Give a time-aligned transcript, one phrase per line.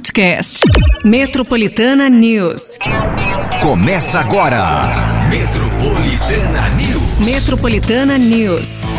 [0.00, 0.64] podcast.
[1.04, 2.78] Metropolitana News.
[3.60, 5.28] Começa agora.
[5.28, 7.26] Metropolitana News.
[7.26, 8.89] Metropolitana News.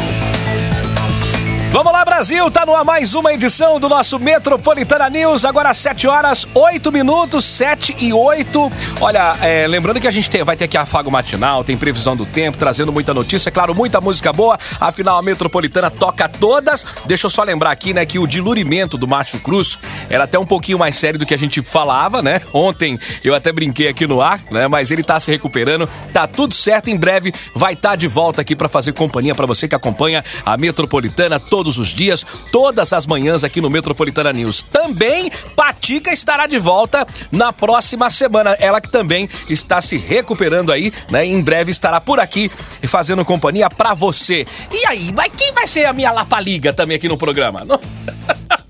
[1.72, 2.52] Vamos lá, Brasil!
[2.52, 5.46] Tá no ar mais uma edição do nosso Metropolitana News.
[5.46, 8.70] Agora 7 horas, 8 minutos, 7 e 8.
[9.00, 12.26] Olha, é, lembrando que a gente tem, vai ter aqui afago matinal, tem previsão do
[12.26, 14.60] tempo, trazendo muita notícia, é claro, muita música boa.
[14.82, 16.86] Afinal, a Metropolitana toca todas.
[17.06, 19.80] Deixa eu só lembrar aqui, né, que o dilurimento do Macho Cruz
[20.10, 22.42] era até um pouquinho mais sério do que a gente falava, né?
[22.54, 24.68] Ontem eu até brinquei aqui no ar, né?
[24.68, 26.90] Mas ele tá se recuperando, tá tudo certo.
[26.90, 30.22] Em breve vai estar tá de volta aqui para fazer companhia para você que acompanha
[30.46, 34.64] a Metropolitana todos os dias, todas as manhãs aqui no Metropolitana News.
[34.64, 38.58] Também Patica estará de volta na próxima semana.
[38.60, 41.24] Ela que também está se recuperando aí, né?
[41.24, 42.50] Em breve estará por aqui
[42.88, 44.44] fazendo companhia para você.
[44.72, 47.64] E aí, mas quem vai ser a minha lapaliga também aqui no programa?
[47.64, 47.80] Não...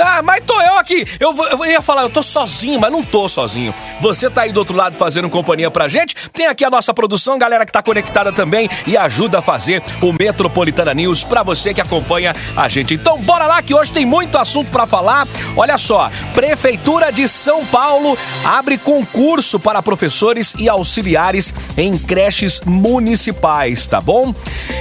[0.00, 1.06] Ah, mas tô eu aqui.
[1.18, 3.74] Eu, eu ia falar, eu tô sozinho, mas não tô sozinho.
[4.00, 6.14] Você tá aí do outro lado fazendo companhia pra gente.
[6.32, 10.12] Tem aqui a nossa produção, galera que tá conectada também e ajuda a fazer o
[10.12, 12.94] Metropolitana News pra você que acompanha a gente.
[12.94, 15.26] Então, bora lá que hoje tem muito assunto para falar.
[15.56, 23.86] Olha só, Prefeitura de São Paulo abre concurso para professores e auxiliares em creches municipais,
[23.86, 24.34] tá bom?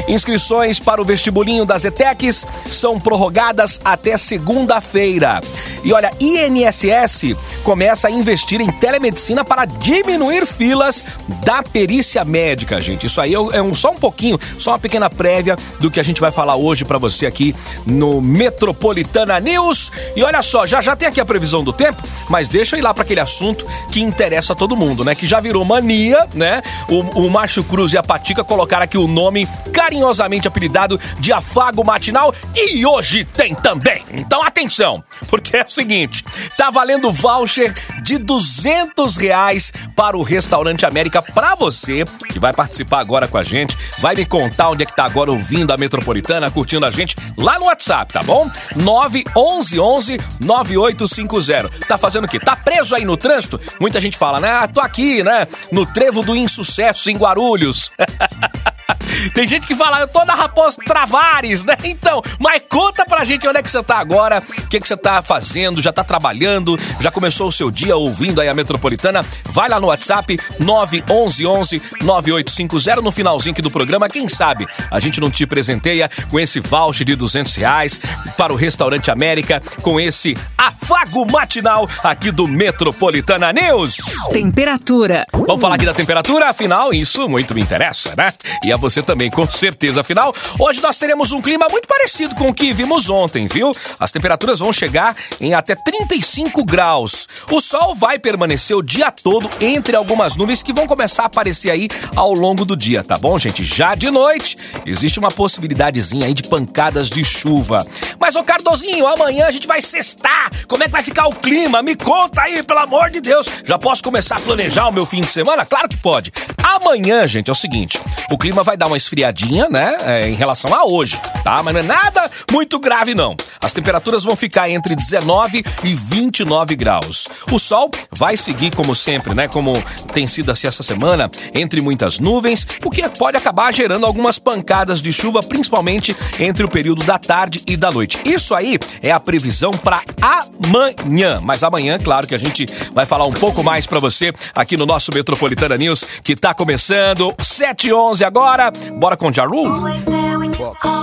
[0.08, 5.41] Inscrições para o vestibulinho das ETECs são prorrogadas até segunda-feira brasileira.
[5.83, 11.05] E olha, INSS começa a investir em telemedicina para diminuir filas
[11.45, 13.05] da perícia médica, gente.
[13.07, 16.19] Isso aí é um, só um pouquinho, só uma pequena prévia do que a gente
[16.19, 19.91] vai falar hoje para você aqui no Metropolitana News.
[20.15, 22.83] E olha só, já já tem aqui a previsão do tempo, mas deixa eu ir
[22.83, 25.15] lá para aquele assunto que interessa a todo mundo, né?
[25.15, 26.61] Que já virou mania, né?
[26.89, 31.85] O, o Macho Cruz e a Patica colocaram aqui o nome carinhosamente apelidado de Afago
[31.85, 34.03] Matinal e hoje tem também.
[34.11, 34.98] Então atenção!
[35.28, 36.23] Porque é o seguinte,
[36.58, 43.00] tá valendo voucher de 200 reais para o Restaurante América para você que vai participar
[43.00, 46.52] agora com a gente, vai me contar onde é que tá agora ouvindo a Metropolitana,
[46.52, 48.49] curtindo a gente lá no WhatsApp, tá bom?
[48.76, 51.70] 911 9850.
[51.88, 52.39] Tá fazendo o quê?
[52.39, 53.59] Tá preso aí no trânsito?
[53.80, 54.52] Muita gente fala, né?
[54.52, 55.48] Ah, tô aqui, né?
[55.71, 57.92] No trevo do insucesso em Guarulhos.
[59.33, 61.76] Tem gente que fala, eu tô na Raposo Travares, né?
[61.83, 64.98] Então, mas conta pra gente onde é que você tá agora, o que, que você
[64.98, 69.26] tá fazendo, já tá trabalhando, já começou o seu dia ouvindo aí a Metropolitana.
[69.45, 74.10] Vai lá no WhatsApp 911 9850 no finalzinho aqui do programa.
[74.10, 78.00] Quem sabe a gente não te presenteia com esse voucher de 200 reais
[78.38, 83.98] para o Restaurante América, com esse afago matinal aqui do Metropolitana News.
[84.32, 85.26] Temperatura.
[85.32, 88.27] Vamos falar aqui da temperatura, afinal, isso muito me interessa, né?
[88.66, 90.01] E a você também, com certeza.
[90.01, 93.71] Afinal, hoje nós teremos um clima muito parecido com o que vimos ontem, viu?
[93.99, 97.27] As temperaturas vão chegar em até 35 graus.
[97.51, 101.69] O sol vai permanecer o dia todo entre algumas nuvens que vão começar a aparecer
[101.69, 103.63] aí ao longo do dia, tá bom, gente?
[103.63, 107.85] Já de noite, existe uma possibilidadezinha aí de pancadas de chuva.
[108.19, 110.49] Mas, ô Cardozinho, amanhã a gente vai cestar.
[110.67, 111.81] Como é que vai ficar o clima?
[111.81, 113.47] Me conta aí, pelo amor de Deus.
[113.65, 115.65] Já posso começar a planejar o meu fim de semana?
[115.65, 116.31] Claro que pode.
[116.63, 117.99] Amanhã, gente, é o seguinte:
[118.31, 119.95] o clima vai dar uma esfriadinha, né?
[120.03, 121.61] É, em relação a hoje, tá?
[121.63, 123.35] Mas não é nada muito grave, não.
[123.63, 127.27] As temperaturas vão ficar entre 19 e 29 graus.
[127.51, 129.47] O sol vai seguir, como sempre, né?
[129.47, 129.81] Como
[130.13, 135.01] tem sido assim essa semana, entre muitas nuvens, o que pode acabar gerando algumas pancadas
[135.01, 138.19] de chuva, principalmente entre o período da tarde e da noite.
[138.25, 141.39] Isso aí é a previsão para amanhã.
[141.41, 144.85] Mas amanhã, claro que a gente vai falar um pouco mais para você aqui no
[144.85, 148.71] nosso Metropolitana News, que tá começando 7 e 11 agora.
[148.71, 149.83] Bora com Jaru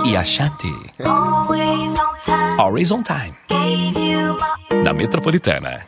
[0.05, 0.73] e a Shanti.
[2.59, 3.33] Always on time.
[4.83, 5.81] Da Metropolitana.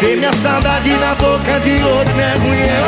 [0.00, 2.79] Tem minha saudade na boca de outro, mergulhando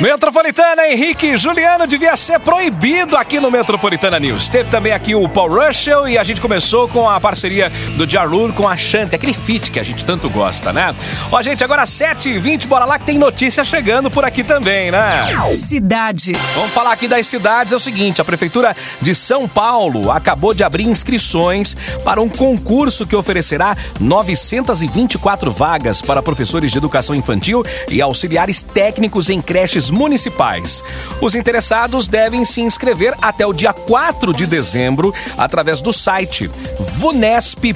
[0.00, 4.48] Metropolitana, Henrique Juliano devia ser proibido aqui no Metropolitana News.
[4.48, 8.52] Teve também aqui o Paul Russell e a gente começou com a parceria do Jarul
[8.52, 10.94] com a Shanti, aquele feat que a gente tanto gosta, né?
[11.32, 15.26] Ó, gente, agora 7h20, bora lá que tem notícia chegando por aqui também, né?
[15.56, 16.32] Cidade.
[16.54, 17.72] Vamos falar aqui das cidades.
[17.72, 23.04] É o seguinte, a Prefeitura de São Paulo acabou de abrir inscrições para um concurso
[23.04, 30.82] que oferecerá 924 vagas para professores de educação infantil e auxiliares técnicos em creches municipais.
[31.20, 37.68] Os interessados devem se inscrever até o dia 4 de dezembro através do site vunesp.com.br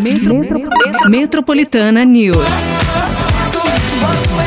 [0.05, 0.35] Metro...
[1.09, 3.24] Metropolitana News.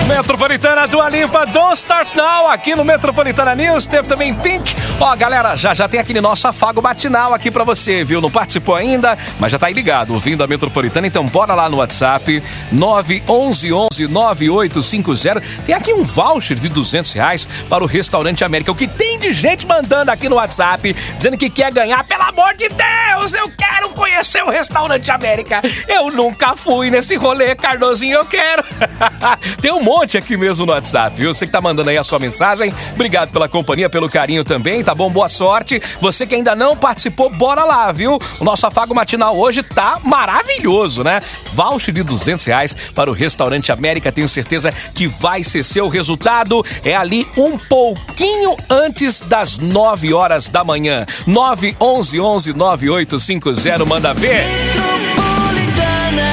[0.08, 3.86] Metropolitana do Limpa, Don't Start Now, aqui no Metropolitana News.
[3.86, 4.74] Teve também Pink.
[5.02, 8.22] Ó, galera, já já tem aquele nosso afago matinal aqui pra você, viu?
[8.22, 11.08] Não participou ainda, mas já tá aí ligado, ouvindo a Metropolitana.
[11.08, 12.42] Então bora lá no WhatsApp,
[12.74, 15.44] 911-9850.
[15.66, 18.72] Tem aqui um voucher de 200 reais para o Restaurante América.
[18.72, 22.06] O que tem de gente mandando aqui no WhatsApp, dizendo que quer ganhar.
[22.06, 25.62] Pelo amor de Deus, eu quero conhecer o Restaurante América.
[25.88, 28.64] Eu nunca fui nesse rolê, Cardozinho, eu quero.
[29.62, 31.34] tem um monte aqui mesmo no WhatsApp, viu?
[31.34, 34.94] Você que tá mandando aí a sua mensagem, obrigado pela companhia, pelo carinho também, tá
[34.94, 35.10] bom?
[35.10, 35.82] Boa sorte.
[36.00, 38.20] Você que ainda não participou, bora lá, viu?
[38.40, 41.22] O nosso afago matinal hoje tá maravilhoso, né?
[41.54, 46.64] Voucher de 200 reais para o Restaurante América, tenho certeza que vai ser seu resultado.
[46.86, 51.06] É ali um pouquinho antes das 9 horas da manhã.
[51.26, 54.44] 911 11 9850, manda ver.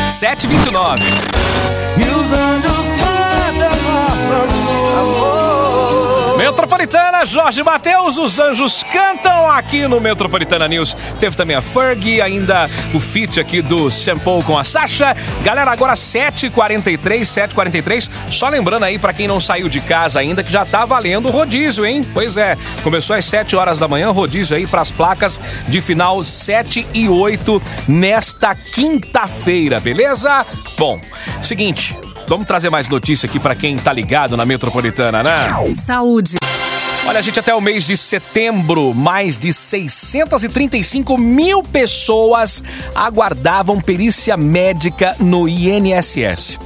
[0.08, 1.02] 729.
[1.96, 2.73] E os
[6.54, 10.96] Metropolitana, Jorge Matheus, os anjos cantam aqui no Metropolitana News.
[11.18, 15.16] Teve também a Fergie, ainda o feat aqui do Sample com a Sasha.
[15.42, 18.08] Galera, agora 7h43, 7h43.
[18.30, 21.32] Só lembrando aí para quem não saiu de casa ainda que já tá valendo o
[21.32, 22.06] rodízio, hein?
[22.14, 26.22] Pois é, começou às 7 horas da manhã, rodízio aí para as placas de final
[26.22, 30.46] 7 e 8 nesta quinta-feira, beleza?
[30.78, 31.00] Bom,
[31.42, 35.52] seguinte, Vamos trazer mais notícia aqui para quem tá ligado na metropolitana, né?
[35.72, 36.36] Saúde.
[37.06, 42.62] Olha, gente, até o mês de setembro, mais de 635 mil pessoas
[42.94, 46.58] aguardavam perícia médica no INSS.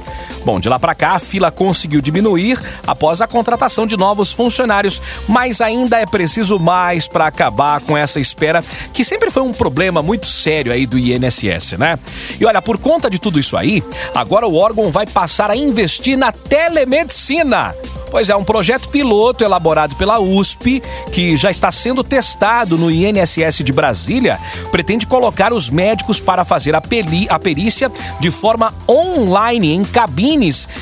[0.49, 4.99] Bom, de lá para cá, a fila conseguiu diminuir após a contratação de novos funcionários,
[5.27, 10.01] mas ainda é preciso mais para acabar com essa espera, que sempre foi um problema
[10.01, 11.99] muito sério aí do INSS, né?
[12.39, 13.83] E olha, por conta de tudo isso aí,
[14.15, 17.75] agora o órgão vai passar a investir na telemedicina.
[18.11, 23.63] Pois é, um projeto piloto elaborado pela USP, que já está sendo testado no INSS
[23.63, 24.39] de Brasília,
[24.71, 29.85] pretende colocar os médicos para fazer a, peli, a perícia de forma online em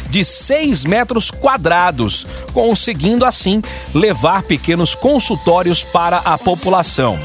[0.09, 3.61] de 6 metros quadrados, conseguindo assim
[3.93, 7.17] levar pequenos consultórios para a população.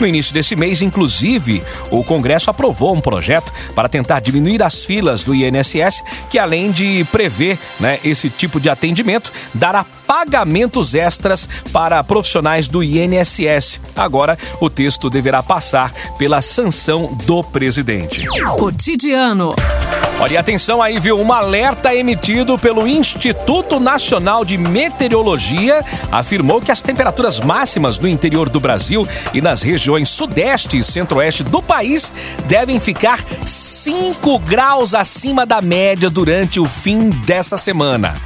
[0.00, 5.22] No início desse mês, inclusive, o Congresso aprovou um projeto para tentar diminuir as filas
[5.22, 12.02] do INSS, que além de prever né, esse tipo de atendimento, dará pagamentos extras para
[12.02, 13.80] profissionais do INSS.
[13.94, 18.26] Agora, o texto deverá passar pela sanção do presidente.
[18.58, 19.54] Cotidiano.
[20.18, 21.16] Olha, e atenção aí, viu?
[21.16, 28.48] Um alerta emitido pelo Instituto Nacional de Meteorologia afirmou que as temperaturas máximas no interior
[28.48, 32.12] do Brasil e nas regiões sudeste e centro-oeste do país
[32.46, 38.16] devem ficar 5 graus acima da média durante o fim dessa semana.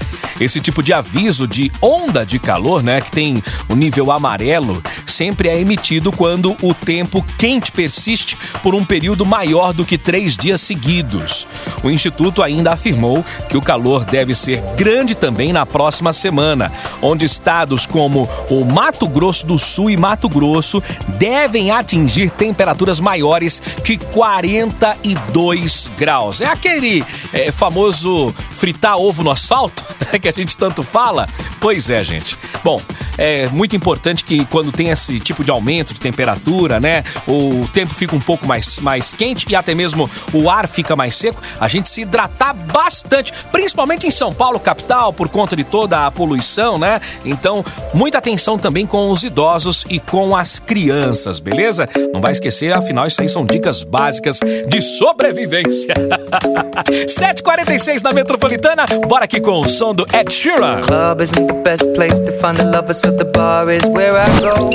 [0.40, 5.48] Esse tipo de aviso de onda de calor, né, que tem o nível amarelo, sempre
[5.48, 10.60] é emitido quando o tempo quente persiste por um período maior do que três dias
[10.60, 11.46] seguidos.
[11.82, 17.24] O Instituto ainda afirmou que o calor deve ser grande também na próxima semana, onde
[17.24, 20.82] estados como o Mato Grosso do Sul e Mato Grosso
[21.18, 26.40] devem atingir temperaturas maiores que 42 graus.
[26.40, 29.84] É aquele é, famoso fritar ovo no asfalto
[30.20, 31.28] que a gente tanto fala?
[31.64, 32.36] Pois é, gente.
[32.62, 32.78] Bom,
[33.16, 37.94] é muito importante que quando tem esse tipo de aumento de temperatura, né, o tempo
[37.94, 41.68] fica um pouco mais, mais quente e até mesmo o ar fica mais seco, a
[41.68, 46.78] gente se hidratar bastante, principalmente em São Paulo, capital, por conta de toda a poluição,
[46.78, 47.00] né?
[47.24, 51.88] Então, muita atenção também com os idosos e com as crianças, beleza?
[52.12, 55.94] Não vai esquecer, afinal, isso aí são dicas básicas de sobrevivência.
[57.06, 60.82] 7h46 na Metropolitana, bora aqui com o som do Ed Sheeran.
[60.82, 64.28] Club isn't the best place to find a lover, so the bar is where I
[64.40, 64.70] go.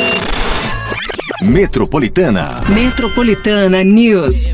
[1.42, 2.62] Metropolitana.
[2.70, 4.54] Metropolitana News.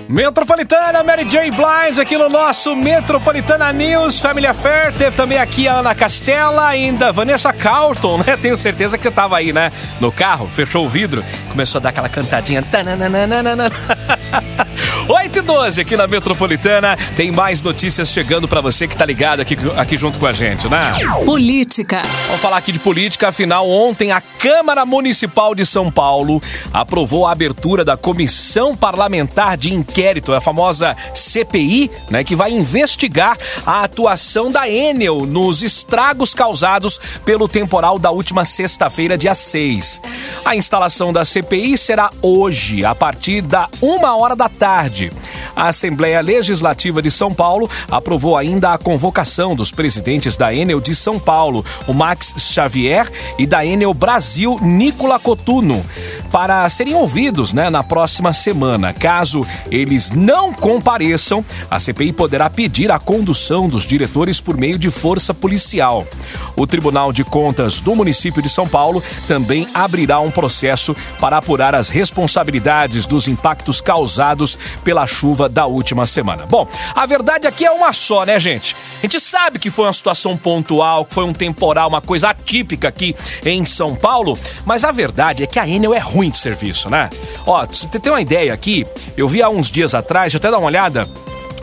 [0.10, 1.52] Metropolitana, Mary J.
[1.52, 4.92] Blind aqui no nosso Metropolitana News, Family Affair.
[4.92, 8.36] Teve também aqui a Ana Castela, ainda Vanessa Carlton, né?
[8.36, 9.72] Tenho certeza que você tava aí, né?
[10.02, 12.64] No carro, fechou o vidro, começou a dar aquela cantadinha.
[15.50, 16.96] 14 aqui na Metropolitana.
[17.16, 20.70] Tem mais notícias chegando para você que tá ligado aqui, aqui junto com a gente,
[20.70, 20.92] né?
[21.26, 22.04] Política.
[22.28, 23.30] Vamos falar aqui de política.
[23.30, 26.40] Afinal, ontem a Câmara Municipal de São Paulo
[26.72, 33.36] aprovou a abertura da Comissão Parlamentar de Inquérito, a famosa CPI, né, que vai investigar
[33.66, 40.00] a atuação da Enel nos estragos causados pelo temporal da última sexta-feira, dia 6.
[40.46, 45.10] A instalação da CPI será hoje, a partir da uma hora da tarde.
[45.56, 50.96] A Assembleia Legislativa de São Paulo aprovou ainda a convocação dos presidentes da Enel de
[50.96, 55.86] São Paulo, o Max Xavier, e da Enel Brasil, Nicola Cotuno,
[56.32, 58.94] para serem ouvidos né, na próxima semana.
[58.94, 64.90] Caso eles não compareçam, a CPI poderá pedir a condução dos diretores por meio de
[64.90, 66.08] força policial.
[66.60, 71.74] O Tribunal de Contas do município de São Paulo também abrirá um processo para apurar
[71.74, 76.46] as responsabilidades dos impactos causados pela chuva da última semana.
[76.48, 78.76] Bom, a verdade aqui é uma só, né, gente?
[78.98, 82.90] A gente sabe que foi uma situação pontual, que foi um temporal, uma coisa atípica
[82.90, 86.90] aqui em São Paulo, mas a verdade é que a Enel é ruim de serviço,
[86.90, 87.10] né?
[87.46, 88.86] Ó, você tem uma ideia aqui,
[89.16, 91.08] eu vi há uns dias atrás, deixa eu até dar uma olhada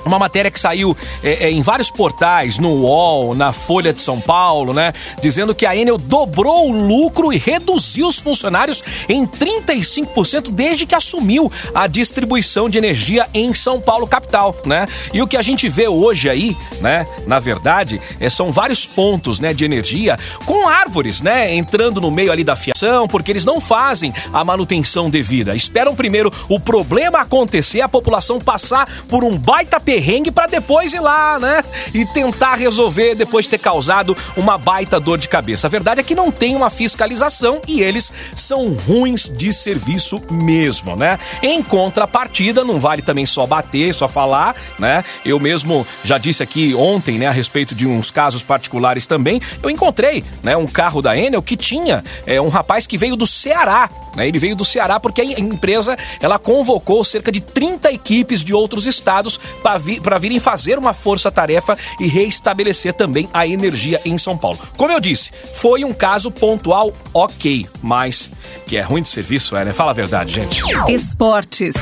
[0.06, 4.20] uma matéria que saiu é, é, em vários portais, no UOL, na Folha de São
[4.20, 4.92] Paulo, né?
[5.20, 10.94] Dizendo que a Enel dobrou o lucro e reduziu os funcionários em 35% desde que
[10.94, 14.86] assumiu a distribuição de energia em São Paulo, capital, né?
[15.12, 17.06] E o que a gente vê hoje aí, né?
[17.26, 19.52] Na verdade, é, são vários pontos, né?
[19.52, 21.54] De energia com árvores, né?
[21.54, 25.56] Entrando no meio ali da fiação, porque eles não fazem a manutenção devida.
[25.56, 30.93] Esperam primeiro o problema acontecer, a população passar por um baita período perrengue para depois
[30.93, 31.62] ir lá, né?
[31.95, 35.67] E tentar resolver depois de ter causado uma baita dor de cabeça.
[35.67, 40.97] A verdade é que não tem uma fiscalização e eles são ruins de serviço mesmo,
[40.97, 41.19] né?
[41.43, 45.03] Em contrapartida, não vale também só bater, só falar, né?
[45.25, 49.41] Eu mesmo já disse aqui ontem, né, a respeito de uns casos particulares também.
[49.62, 53.26] Eu encontrei, né, um carro da Enel que tinha é, um rapaz que veio do
[53.26, 54.29] Ceará, né?
[54.29, 58.87] Ele veio do Ceará porque a empresa ela convocou cerca de 30 equipes de outros
[58.87, 64.59] estados para vir, virem fazer uma força-tarefa e reestabelecer também a energia em São Paulo.
[64.76, 68.31] Como eu disse, foi um caso pontual, ok, mas
[68.66, 69.73] que é ruim de serviço, é, né?
[69.73, 70.62] Fala a verdade, gente.
[70.88, 71.75] Esportes.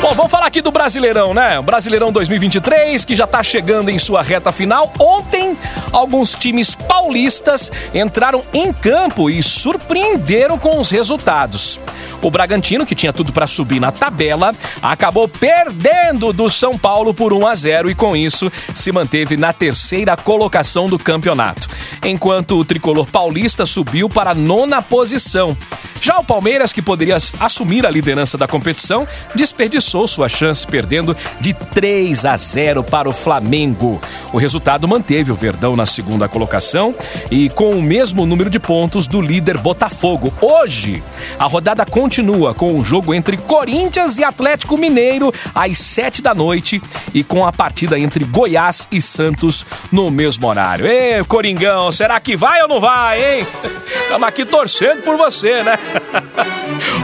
[0.00, 1.58] Bom, vamos falar aqui do Brasileirão, né?
[1.58, 4.92] O Brasileirão 2023, que já tá chegando em sua reta final.
[4.98, 5.56] Ontem,
[5.92, 11.78] alguns times paulistas entraram em campo e surpreenderam com os resultados.
[12.22, 17.32] O Bragantino, que tinha tudo para subir na tabela, acabou perdendo do São Paulo por
[17.32, 21.68] 1 a 0 e com isso se manteve na terceira colocação do campeonato.
[22.04, 25.56] Enquanto o tricolor paulista subiu para a nona posição.
[26.02, 29.06] Já o Palmeiras, que poderia assumir a liderança da competição,
[29.36, 34.02] desperdiçou sua chance perdendo de 3 a 0 para o Flamengo.
[34.32, 36.92] O resultado manteve o Verdão na segunda colocação
[37.30, 40.34] e com o mesmo número de pontos do líder Botafogo.
[40.40, 41.00] Hoje,
[41.38, 46.82] a rodada continua com o jogo entre Corinthians e Atlético Mineiro às 7 da noite
[47.14, 50.84] e com a partida entre Goiás e Santos no mesmo horário.
[50.84, 53.46] Ê, Coringão, será que vai ou não vai, hein?
[54.02, 55.78] Estamos aqui torcendo por você, né?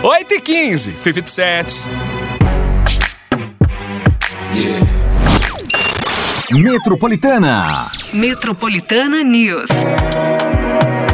[0.02, 1.88] 8 e 15, 50 Cents.
[4.54, 4.86] Yeah.
[6.50, 7.90] Metropolitana.
[8.12, 9.68] Metropolitana News.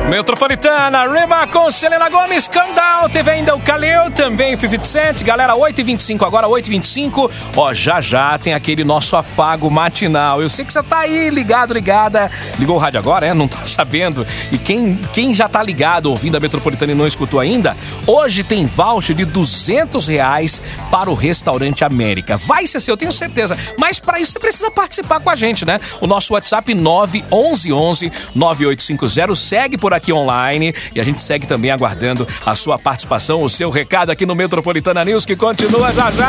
[0.08, 6.26] Metropolitana, Rima com Selena Gomes, Down, teve ainda o Kalil, também 50 Cent, galera, 8h25
[6.26, 10.99] agora, 8h25, ó, já já tem aquele nosso afago matinal, eu sei que você tá
[10.99, 13.32] aí ligado, ligada, ligou o rádio agora, é?
[13.32, 17.40] Não tá sabendo, e quem, quem já tá ligado ouvindo a Metropolitana e não escutou
[17.40, 17.75] ainda,
[18.06, 23.12] hoje tem voucher de 200 reais para o Restaurante América, vai ser seu, eu tenho
[23.12, 25.80] certeza, mas para isso você precisa participar com a gente, né?
[26.02, 32.27] O nosso WhatsApp 911 9850 segue por aqui online e a gente segue também aguardando
[32.45, 36.29] a sua participação, o seu recado aqui no Metropolitana News que continua já já.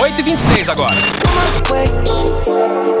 [0.00, 0.96] 8h26 agora.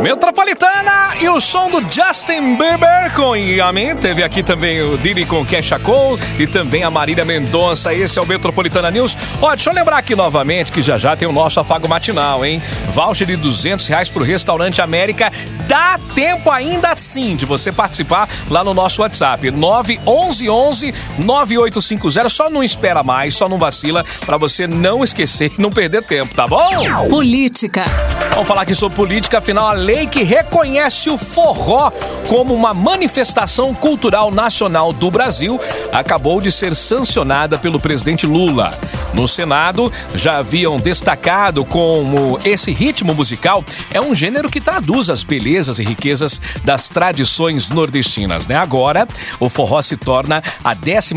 [0.02, 3.94] Metropolitana e o som do Justin Bieber com Yami.
[3.94, 7.94] Teve aqui também o Diddy com Kesha Cole e também a Marília Mendonça.
[7.94, 9.16] Esse é o Metropolitana News.
[9.40, 12.60] Ó, deixa eu lembrar aqui novamente que já já tem o nosso afago matinal, hein?
[12.92, 15.30] Voucher de 200 reais pro Restaurante América.
[15.68, 19.52] Dá tempo ainda sim de você participar lá no nosso WhatsApp.
[19.52, 22.28] 911 9850.
[22.28, 26.34] Só não espera mais, só não vacila para você não esquecer e não perder tempo,
[26.34, 26.70] tá bom?
[27.08, 27.84] Política.
[28.30, 31.90] Vamos falar aqui sobre política, afinal a lei que reconhece o forró
[32.28, 35.60] como uma manifestação cultural nacional do Brasil
[35.92, 38.70] acabou de ser sancionada pelo presidente Lula.
[39.12, 45.22] No Senado, já haviam destacado como esse ritmo musical é um gênero que traduz as
[45.22, 48.46] belezas e riquezas das tradições nordestinas.
[48.46, 48.54] Né?
[48.54, 49.06] Agora,
[49.38, 51.14] o forró se torna a 12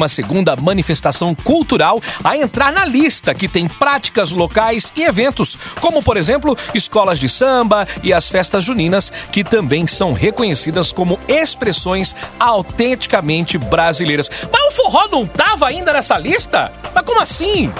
[0.61, 6.57] manifestação cultural a entrar na lista que tem práticas locais e eventos, como por exemplo,
[6.73, 14.29] escolas de samba e as festas juninas, que também são reconhecidas como expressões autenticamente brasileiras.
[14.51, 16.71] Mas o forró não estava ainda nessa lista?
[16.93, 17.71] Mas como assim?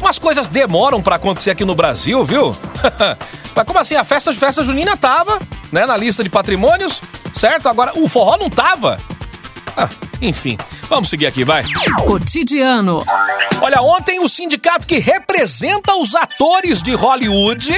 [0.00, 2.56] Umas coisas demoram para acontecer aqui no Brasil, viu?
[3.54, 3.96] Mas como assim?
[3.96, 5.38] A festa, festa junina tava,
[5.70, 7.02] né, na lista de patrimônios,
[7.34, 7.68] certo?
[7.68, 8.96] Agora o forró não tava.
[9.76, 9.88] Ah,
[10.20, 11.62] enfim, vamos seguir aqui, vai.
[12.06, 13.04] Cotidiano.
[13.60, 17.72] Olha, ontem o sindicato que representa os atores de Hollywood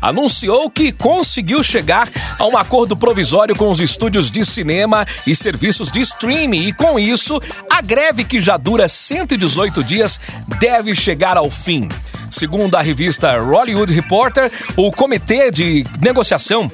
[0.00, 2.08] anunciou que conseguiu chegar
[2.38, 6.98] a um acordo provisório com os estúdios de cinema e serviços de streaming e com
[6.98, 10.20] isso, a greve que já dura 118 dias
[10.58, 11.88] deve chegar ao fim.
[12.30, 16.70] Segundo a revista Hollywood Reporter, o comitê de negociação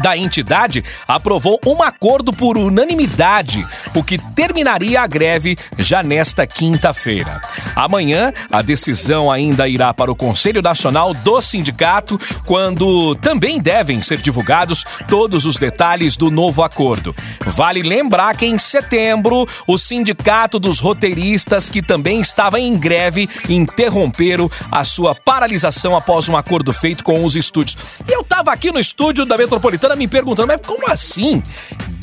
[0.00, 7.40] da entidade aprovou um acordo por unanimidade, o que terminaria a greve já nesta quinta-feira.
[7.74, 14.18] Amanhã, a decisão ainda irá para o Conselho Nacional do Sindicato, quando também devem ser
[14.18, 17.14] divulgados todos os detalhes do novo acordo.
[17.46, 24.50] Vale lembrar que em setembro, o Sindicato dos Roteiristas, que também estava em greve, interromperam
[24.70, 27.76] a sua paralisação após um acordo feito com os estúdios.
[28.08, 31.42] E eu estava aqui no estúdio da Metropolitana me perguntando, mas como assim?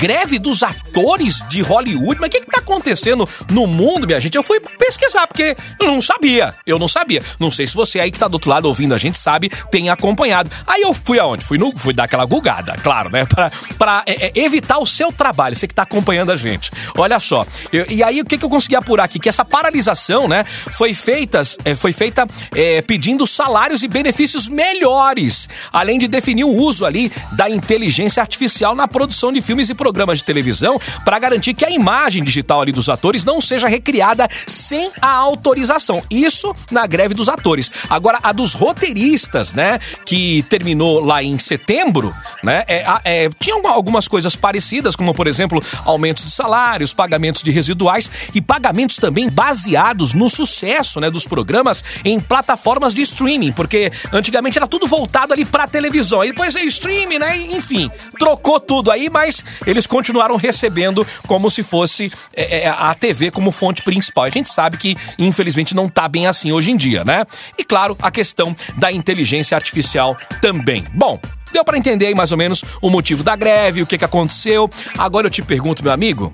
[0.02, 2.20] greve dos atores de Hollywood.
[2.20, 4.34] Mas o que, que tá acontecendo no mundo, minha gente?
[4.34, 6.52] Eu fui pesquisar, porque eu não sabia.
[6.66, 7.22] Eu não sabia.
[7.38, 9.90] Não sei se você aí que tá do outro lado ouvindo a gente sabe, tem
[9.90, 10.50] acompanhado.
[10.66, 11.44] Aí eu fui aonde?
[11.44, 13.24] Fui, no, fui dar aquela gulgada, claro, né?
[13.24, 16.72] Pra, pra é, é, evitar o seu trabalho, você que tá acompanhando a gente.
[16.98, 17.46] Olha só.
[17.72, 19.20] Eu, e aí o que, que eu consegui apurar aqui?
[19.20, 25.48] Que essa paralisação, né, foi feita, é, foi feita é, pedindo salários e benefícios melhores,
[25.72, 27.71] além de definir o uso ali da inteligência
[28.20, 32.60] artificial na produção de filmes e programas de televisão para garantir que a imagem digital
[32.60, 36.02] ali dos atores não seja recriada sem a autorização.
[36.10, 37.70] Isso na greve dos atores.
[37.88, 44.08] Agora, a dos roteiristas, né, que terminou lá em setembro, né, é, é, tinham algumas
[44.08, 50.12] coisas parecidas, como por exemplo, aumentos de salários, pagamentos de residuais e pagamentos também baseados
[50.14, 55.44] no sucesso, né, dos programas em plataformas de streaming, porque antigamente era tudo voltado ali
[55.44, 56.20] para televisão.
[56.20, 57.38] Aí depois veio streaming, né?
[57.62, 63.30] Enfim, trocou tudo aí, mas eles continuaram recebendo como se fosse é, é, a TV
[63.30, 64.24] como fonte principal.
[64.24, 67.24] A gente sabe que, infelizmente, não tá bem assim hoje em dia, né?
[67.56, 70.84] E claro, a questão da inteligência artificial também.
[70.92, 71.20] Bom,
[71.52, 74.70] Deu para entender aí mais ou menos o motivo da greve, o que, que aconteceu.
[74.96, 76.32] Agora eu te pergunto, meu amigo,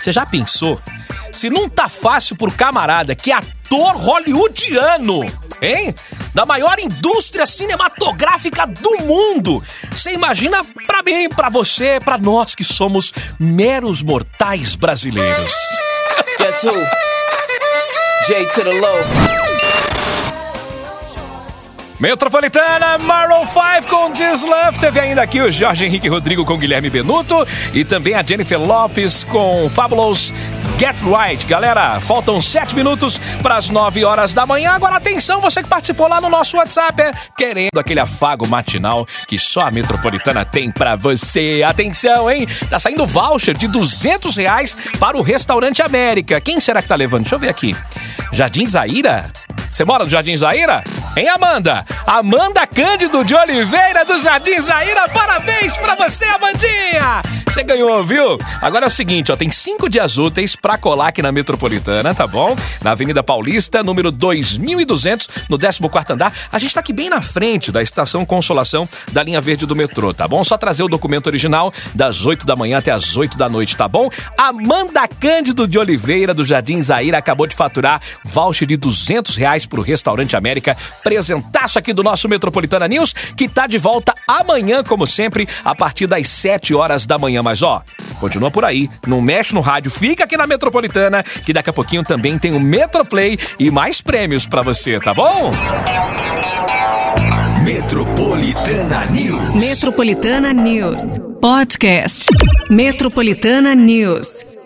[0.00, 0.80] você já pensou
[1.32, 5.24] se não tá fácil pro camarada que é ator hollywoodiano,
[5.62, 5.94] hein?
[6.34, 9.62] Da maior indústria cinematográfica do mundo.
[9.90, 15.54] Você imagina pra mim, pra você, pra nós que somos meros mortais brasileiros.
[16.38, 16.74] Guess who?
[18.26, 19.42] J to the low.
[22.02, 24.80] Metropolitana, Maroon 5 com This Love.
[24.80, 29.22] Teve ainda aqui o Jorge Henrique Rodrigo com Guilherme Benuto e também a Jennifer Lopes
[29.22, 30.32] com Fabulous
[30.82, 31.46] Get Right.
[31.46, 34.72] Galera, faltam sete minutos para as nove horas da manhã.
[34.72, 39.38] Agora atenção, você que participou lá no nosso WhatsApp, é, querendo aquele afago matinal que
[39.38, 41.62] só a Metropolitana tem para você.
[41.64, 42.48] Atenção, hein?
[42.68, 46.40] Tá saindo voucher de duzentos reais para o Restaurante América.
[46.40, 47.22] Quem será que tá levando?
[47.22, 47.76] Deixa eu ver aqui.
[48.32, 49.30] Jardim Zaira?
[49.70, 50.82] Você mora no Jardim Zaira?
[51.14, 51.84] Hein, Amanda?
[52.06, 55.06] Amanda Cândido de Oliveira do Jardim Zaira.
[55.10, 57.20] Parabéns pra você, Amandinha!
[57.52, 58.38] Você ganhou, viu?
[58.62, 62.26] Agora é o seguinte, ó, tem cinco dias úteis pra colar aqui na Metropolitana, tá
[62.26, 62.56] bom?
[62.82, 66.32] Na Avenida Paulista, número 2200, no 14º andar.
[66.50, 70.14] A gente tá aqui bem na frente da Estação Consolação da linha verde do metrô,
[70.14, 70.42] tá bom?
[70.42, 73.86] Só trazer o documento original das 8 da manhã até as 8 da noite, tá
[73.86, 74.08] bom?
[74.38, 79.82] Amanda Cândido de Oliveira do Jardim Zaira acabou de faturar voucher de 200 reais pro
[79.82, 80.74] Restaurante América.
[81.02, 86.06] Presentaço aqui do nosso Metropolitana News, que tá de volta amanhã, como sempre, a partir
[86.06, 87.42] das 7 horas da manhã.
[87.42, 87.82] Mas ó,
[88.20, 92.04] continua por aí, não mexe no rádio, fica aqui na Metropolitana, que daqui a pouquinho
[92.04, 95.50] também tem o Metroplay e mais prêmios para você, tá bom?
[97.64, 99.54] Metropolitana News.
[99.54, 101.18] Metropolitana News.
[101.40, 102.26] Podcast.
[102.70, 104.61] Metropolitana News.